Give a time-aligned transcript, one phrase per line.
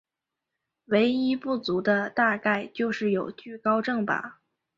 [0.85, 4.41] 唯一不足的大概就是有惧高症吧。